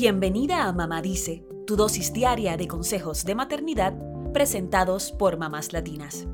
[0.00, 3.98] Bienvenida a Mamá Dice, tu dosis diaria de consejos de maternidad
[4.32, 6.28] presentados por mamás latinas.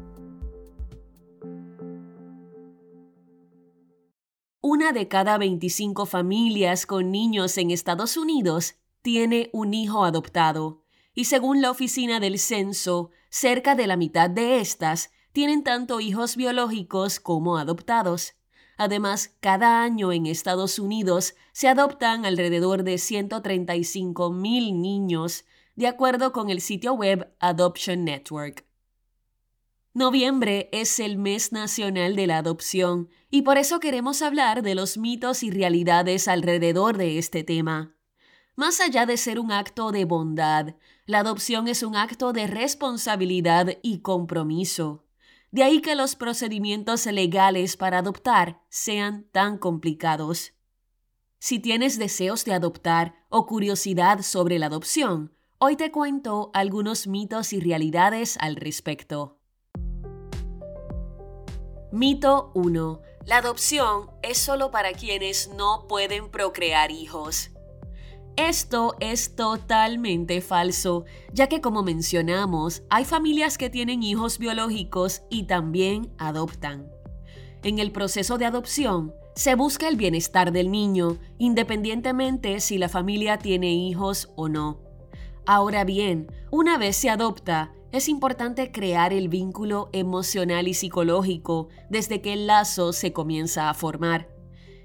[4.61, 10.83] Una de cada 25 familias con niños en Estados Unidos tiene un hijo adoptado,
[11.15, 16.37] y según la Oficina del Censo, cerca de la mitad de estas tienen tanto hijos
[16.37, 18.35] biológicos como adoptados.
[18.77, 25.45] Además, cada año en Estados Unidos se adoptan alrededor de 135 mil niños,
[25.77, 28.65] de acuerdo con el sitio web Adoption Network.
[29.93, 34.99] Noviembre es el mes nacional de la adopción y por eso queremos hablar de los
[34.99, 37.95] mitos y realidades alrededor de este tema.
[38.57, 40.75] Más allá de ser un acto de bondad,
[41.07, 45.04] la adopción es un acto de responsabilidad y compromiso.
[45.55, 50.53] De ahí que los procedimientos legales para adoptar sean tan complicados.
[51.39, 57.53] Si tienes deseos de adoptar o curiosidad sobre la adopción, hoy te cuento algunos mitos
[57.53, 59.39] y realidades al respecto.
[61.93, 63.01] Mito 1.
[63.25, 67.54] La adopción es solo para quienes no pueden procrear hijos.
[68.37, 75.45] Esto es totalmente falso, ya que como mencionamos, hay familias que tienen hijos biológicos y
[75.45, 76.91] también adoptan.
[77.63, 83.39] En el proceso de adopción, se busca el bienestar del niño, independientemente si la familia
[83.39, 84.81] tiene hijos o no.
[85.47, 92.21] Ahora bien, una vez se adopta, es importante crear el vínculo emocional y psicológico desde
[92.21, 94.34] que el lazo se comienza a formar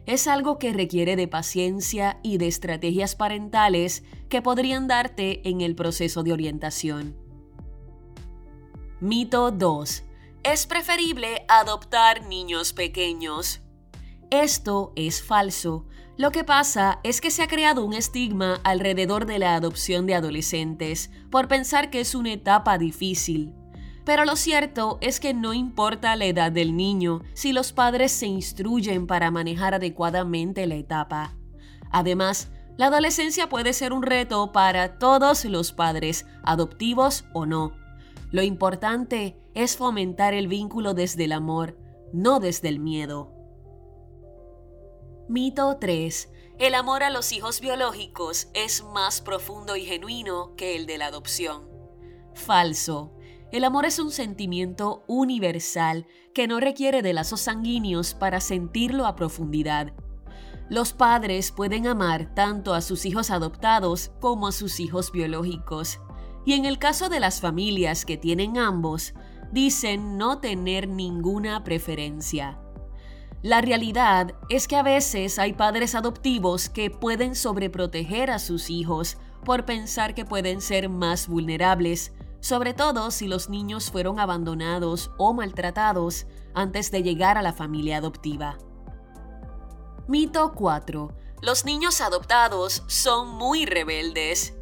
[0.10, 5.76] es algo que requiere de paciencia y de estrategias parentales que podrían darte en el
[5.76, 7.16] proceso de orientación.
[9.00, 10.04] Mito 2.
[10.42, 13.62] Es preferible adoptar niños pequeños.
[14.32, 15.86] Esto es falso.
[16.18, 20.16] Lo que pasa es que se ha creado un estigma alrededor de la adopción de
[20.16, 23.54] adolescentes por pensar que es una etapa difícil.
[24.10, 28.26] Pero lo cierto es que no importa la edad del niño si los padres se
[28.26, 31.38] instruyen para manejar adecuadamente la etapa.
[31.92, 37.74] Además, la adolescencia puede ser un reto para todos los padres, adoptivos o no.
[38.32, 41.78] Lo importante es fomentar el vínculo desde el amor,
[42.12, 43.32] no desde el miedo.
[45.28, 46.32] Mito 3.
[46.58, 51.06] El amor a los hijos biológicos es más profundo y genuino que el de la
[51.06, 51.70] adopción.
[52.34, 53.14] Falso.
[53.52, 56.06] El amor es un sentimiento universal
[56.36, 59.92] que no requiere de lazos sanguíneos para sentirlo a profundidad.
[60.70, 66.00] Los padres pueden amar tanto a sus hijos adoptados como a sus hijos biológicos.
[66.46, 69.16] Y en el caso de las familias que tienen ambos,
[69.52, 72.60] dicen no tener ninguna preferencia.
[73.42, 79.18] La realidad es que a veces hay padres adoptivos que pueden sobreproteger a sus hijos
[79.44, 85.34] por pensar que pueden ser más vulnerables sobre todo si los niños fueron abandonados o
[85.34, 88.58] maltratados antes de llegar a la familia adoptiva.
[90.08, 91.14] Mito 4.
[91.42, 94.56] Los niños adoptados son muy rebeldes.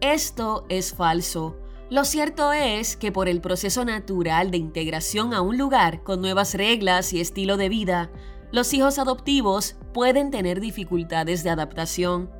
[0.00, 1.56] Esto es falso.
[1.90, 6.54] Lo cierto es que por el proceso natural de integración a un lugar con nuevas
[6.54, 8.10] reglas y estilo de vida,
[8.50, 12.30] los hijos adoptivos pueden tener dificultades de adaptación.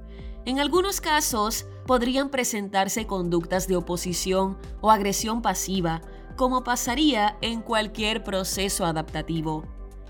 [0.44, 6.02] En algunos casos, podrían presentarse conductas de oposición o agresión pasiva,
[6.36, 9.64] como pasaría en cualquier proceso adaptativo.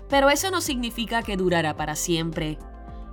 [0.09, 2.57] Pero eso no significa que durará para siempre.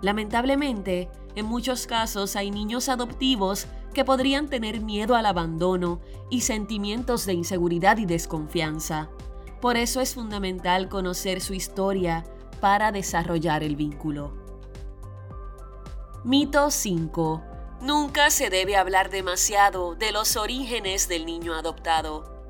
[0.00, 6.00] Lamentablemente, en muchos casos hay niños adoptivos que podrían tener miedo al abandono
[6.31, 9.10] y sentimientos de inseguridad y desconfianza.
[9.60, 12.25] Por eso es fundamental conocer su historia
[12.60, 14.39] para desarrollar el vínculo.
[16.22, 17.42] Mito 5.
[17.81, 22.44] Nunca se debe hablar demasiado de los orígenes del niño adoptado.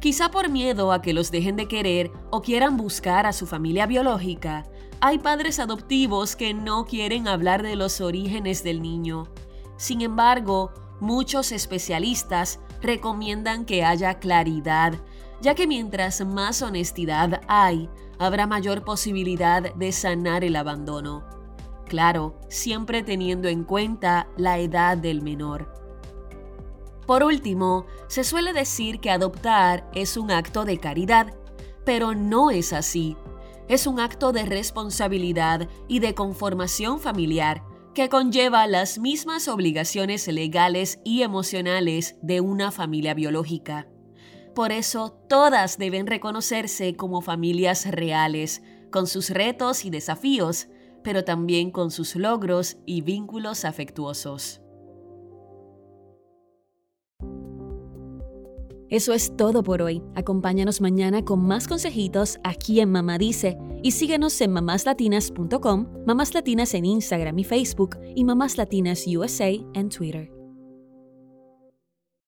[0.00, 3.84] Quizá por miedo a que los dejen de querer o quieran buscar a su familia
[3.84, 4.64] biológica,
[5.02, 9.28] hay padres adoptivos que no quieren hablar de los orígenes del niño.
[9.76, 14.94] Sin embargo, muchos especialistas recomiendan que haya claridad,
[15.42, 21.43] ya que mientras más honestidad hay, habrá mayor posibilidad de sanar el abandono.
[21.86, 25.72] Claro, siempre teniendo en cuenta la edad del menor.
[27.06, 31.34] Por último, se suele decir que adoptar es un acto de caridad,
[31.84, 33.16] pero no es así.
[33.68, 37.62] Es un acto de responsabilidad y de conformación familiar
[37.94, 43.86] que conlleva las mismas obligaciones legales y emocionales de una familia biológica.
[44.54, 50.68] Por eso, todas deben reconocerse como familias reales, con sus retos y desafíos,
[51.04, 54.60] pero también con sus logros y vínculos afectuosos.
[58.90, 60.02] Eso es todo por hoy.
[60.14, 66.74] Acompáñanos mañana con más consejitos aquí en Mamá Dice y síguenos en mamáslatinas.com, Mamás Latinas
[66.74, 70.43] en Instagram y Facebook y Mamás Latinas USA en Twitter.